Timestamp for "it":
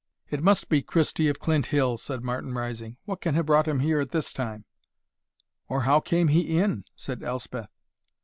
0.31-0.41